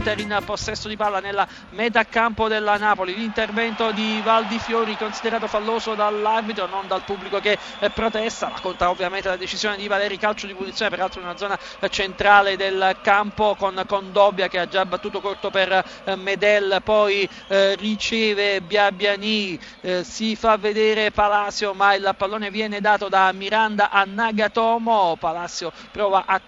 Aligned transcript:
in 0.00 0.42
possesso 0.46 0.88
di 0.88 0.96
palla 0.96 1.20
nella 1.20 1.46
metà 1.70 2.04
campo 2.04 2.48
della 2.48 2.78
Napoli. 2.78 3.14
L'intervento 3.14 3.92
di 3.92 4.20
Valdifiori 4.24 4.96
considerato 4.96 5.46
falloso 5.46 5.94
dall'arbitro, 5.94 6.66
non 6.66 6.86
dal 6.88 7.02
pubblico 7.04 7.38
che 7.38 7.58
protesta. 7.92 8.48
La 8.48 8.60
conta 8.60 8.88
ovviamente 8.88 9.28
la 9.28 9.36
decisione 9.36 9.76
di 9.76 9.86
Valeri, 9.88 10.16
calcio 10.16 10.46
di 10.46 10.54
punizione, 10.54 10.90
peraltro 10.90 11.20
in 11.20 11.26
una 11.26 11.36
zona 11.36 11.58
centrale 11.90 12.56
del 12.56 12.96
campo 13.02 13.54
con, 13.56 13.82
con 13.86 14.10
Dobbia 14.10 14.48
che 14.48 14.58
ha 14.58 14.66
già 14.66 14.86
battuto 14.86 15.20
corto 15.20 15.50
per 15.50 15.84
eh, 16.04 16.16
Medel, 16.16 16.80
poi 16.82 17.28
eh, 17.48 17.74
riceve 17.74 18.62
Biabiani, 18.62 19.60
eh, 19.82 20.02
si 20.02 20.34
fa 20.34 20.56
vedere 20.56 21.10
Palacio 21.10 21.74
ma 21.74 21.94
il 21.94 22.14
pallone 22.16 22.50
viene 22.50 22.80
dato 22.80 23.08
da 23.08 23.30
Miranda 23.32 23.90
a 23.90 24.04
Nagatomo, 24.04 25.16
Palacio 25.18 25.72
prova 25.92 26.24
a 26.26 26.40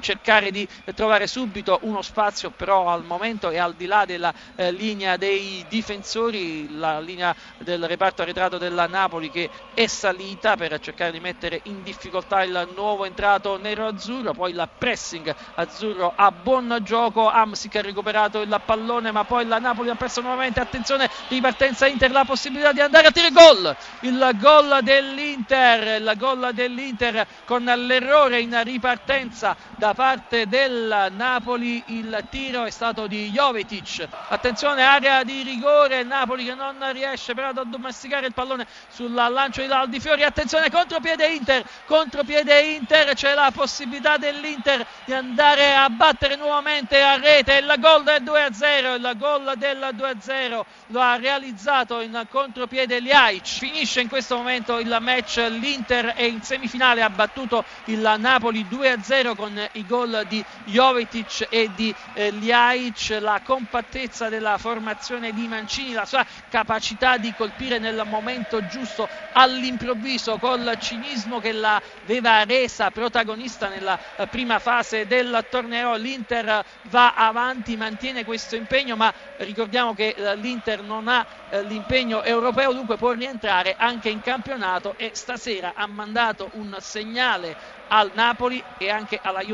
cercare 0.00 0.50
di 0.50 0.66
trovare 0.94 1.26
subito 1.26 1.78
uno 1.82 2.02
spazio 2.02 2.50
però 2.50 2.88
al 2.88 3.04
momento 3.04 3.50
e 3.50 3.58
al 3.58 3.74
di 3.74 3.86
là 3.86 4.04
della 4.04 4.32
eh, 4.56 4.70
linea 4.72 5.16
dei 5.16 5.64
difensori 5.68 6.76
la 6.76 7.00
linea 7.00 7.34
del 7.58 7.86
reparto 7.86 8.22
arretrato 8.22 8.58
della 8.58 8.86
Napoli 8.86 9.30
che 9.30 9.50
è 9.74 9.86
salita 9.86 10.56
per 10.56 10.78
cercare 10.80 11.12
di 11.12 11.20
mettere 11.20 11.60
in 11.64 11.82
difficoltà 11.82 12.42
il 12.42 12.70
nuovo 12.74 13.04
entrato 13.04 13.58
nero-azzurro 13.58 14.32
poi 14.32 14.50
il 14.52 14.68
pressing 14.78 15.34
azzurro 15.54 16.12
a 16.14 16.30
buon 16.30 16.78
gioco 16.82 17.28
Amsic 17.28 17.76
ha 17.76 17.80
recuperato 17.82 18.40
il 18.40 18.62
pallone 18.64 19.10
ma 19.12 19.24
poi 19.24 19.46
la 19.46 19.58
Napoli 19.58 19.90
ha 19.90 19.94
perso 19.94 20.20
nuovamente 20.20 20.60
attenzione 20.60 21.08
ripartenza 21.28 21.86
Inter 21.86 22.10
la 22.10 22.24
possibilità 22.24 22.72
di 22.72 22.80
andare 22.80 23.06
a 23.06 23.10
tirare 23.10 23.32
gol 23.32 23.76
il 24.00 24.30
gol 24.38 24.80
dell'Inter 24.82 26.00
il 26.00 26.12
gol 26.16 26.50
dell'Inter 26.52 27.26
con 27.44 27.64
l'errore 27.64 28.40
in 28.40 28.60
ripartenza 28.62 29.56
da 29.76 29.94
parte 29.94 30.46
del 30.46 31.08
Napoli 31.12 31.82
il 31.86 32.24
tiro 32.30 32.64
è 32.64 32.70
stato 32.70 33.06
di 33.06 33.30
Jovetic. 33.30 34.06
Attenzione 34.28 34.82
area 34.84 35.22
di 35.24 35.42
rigore 35.42 36.02
Napoli 36.02 36.44
che 36.44 36.54
non 36.54 36.76
riesce 36.92 37.34
però 37.34 37.48
ad 37.48 37.58
addomesticare 37.58 38.26
il 38.26 38.34
pallone 38.34 38.66
sul 38.88 39.12
lancio 39.12 39.60
di 39.60 39.66
Daldi 39.66 40.00
Fiori. 40.00 40.22
Attenzione 40.22 40.70
contropiede 40.70 41.26
Inter 41.26 41.64
contropiede 41.86 42.60
Inter 42.60 43.14
c'è 43.14 43.34
la 43.34 43.50
possibilità 43.52 44.16
dell'Inter 44.16 44.86
di 45.04 45.12
andare 45.12 45.74
a 45.74 45.88
battere 45.88 46.36
nuovamente 46.36 47.00
a 47.02 47.16
rete 47.16 47.54
il 47.54 47.74
gol 47.78 48.04
del 48.04 48.22
2-0 48.22 48.94
il 48.94 49.14
gol 49.18 49.52
del 49.56 49.88
2-0 49.96 50.60
lo 50.88 51.00
ha 51.00 51.16
realizzato 51.16 52.00
in 52.00 52.26
contropiede 52.30 53.00
Liaic. 53.00 53.46
Finisce 53.46 54.00
in 54.00 54.08
questo 54.08 54.36
momento 54.36 54.78
il 54.78 54.96
match 55.00 55.36
l'Inter 55.48 56.06
è 56.14 56.22
in 56.22 56.42
semifinale 56.42 57.02
ha 57.02 57.10
battuto 57.10 57.64
il 57.86 58.14
Napoli 58.18 58.66
2-0 58.68 59.34
con 59.34 59.61
i 59.72 59.86
gol 59.86 60.24
di 60.28 60.44
Jovetic 60.64 61.46
e 61.50 61.70
di 61.74 61.94
eh, 62.14 62.30
Liaic, 62.30 63.18
la 63.20 63.40
compattezza 63.44 64.28
della 64.28 64.58
formazione 64.58 65.32
di 65.32 65.46
Mancini, 65.46 65.92
la 65.92 66.04
sua 66.04 66.24
capacità 66.48 67.16
di 67.16 67.32
colpire 67.34 67.78
nel 67.78 68.02
momento 68.06 68.64
giusto 68.66 69.08
all'improvviso 69.32 70.38
col 70.38 70.76
cinismo 70.78 71.40
che 71.40 71.52
l'aveva 71.52 72.44
resa 72.44 72.90
protagonista 72.90 73.68
nella 73.68 73.98
eh, 74.16 74.26
prima 74.26 74.58
fase 74.58 75.06
del 75.06 75.44
torneo. 75.50 75.96
L'Inter 75.96 76.64
va 76.84 77.14
avanti, 77.14 77.76
mantiene 77.76 78.24
questo 78.24 78.56
impegno, 78.56 78.96
ma 78.96 79.12
ricordiamo 79.38 79.94
che 79.94 80.14
eh, 80.16 80.36
l'Inter 80.36 80.82
non 80.82 81.08
ha 81.08 81.26
eh, 81.50 81.62
l'impegno 81.62 82.22
europeo, 82.22 82.72
dunque 82.72 82.96
può 82.96 83.12
rientrare 83.12 83.74
anche 83.78 84.08
in 84.08 84.20
campionato 84.20 84.94
e 84.96 85.10
stasera 85.14 85.72
ha 85.74 85.86
mandato 85.86 86.50
un 86.54 86.76
segnale 86.80 87.80
al 87.88 88.10
Napoli 88.14 88.62
e 88.78 88.88
anche 88.88 89.18
alla 89.22 89.40
Juventus, 89.40 89.51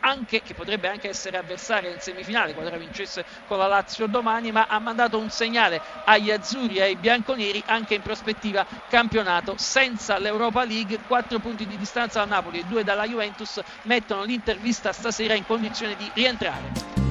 anche, 0.00 0.42
che 0.42 0.54
potrebbe 0.54 0.88
anche 0.88 1.08
essere 1.08 1.36
avversaria 1.36 1.90
in 1.90 2.00
semifinale 2.00 2.54
qualora 2.54 2.76
vincesse 2.76 3.24
con 3.46 3.58
la 3.58 3.66
Lazio 3.66 4.06
domani, 4.06 4.52
ma 4.52 4.66
ha 4.68 4.78
mandato 4.78 5.18
un 5.18 5.30
segnale 5.30 5.80
agli 6.04 6.30
azzurri 6.30 6.76
e 6.76 6.82
ai 6.82 6.96
bianconeri 6.96 7.62
anche 7.66 7.94
in 7.94 8.02
prospettiva 8.02 8.66
campionato 8.88 9.54
senza 9.56 10.18
l'Europa 10.18 10.64
League, 10.64 11.00
4 11.06 11.38
punti 11.38 11.66
di 11.66 11.76
distanza 11.76 12.18
dal 12.20 12.28
Napoli 12.28 12.60
e 12.60 12.64
2 12.64 12.84
dalla 12.84 13.06
Juventus 13.06 13.60
mettono 13.82 14.24
l'intervista 14.24 14.92
stasera 14.92 15.34
in 15.34 15.46
condizione 15.46 15.94
di 15.96 16.10
rientrare. 16.14 17.01